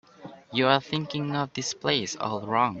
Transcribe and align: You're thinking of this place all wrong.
You're 0.51 0.79
thinking 0.79 1.35
of 1.35 1.53
this 1.53 1.75
place 1.75 2.15
all 2.15 2.41
wrong. 2.47 2.69